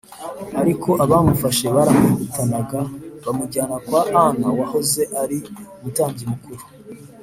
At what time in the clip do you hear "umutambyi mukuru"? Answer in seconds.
5.77-6.63